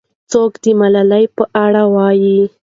څوک 0.31 0.51
د 0.63 0.65
ملالۍ 0.79 1.25
په 1.35 1.43
اړه 1.63 1.83
وایي؟ 1.95 2.39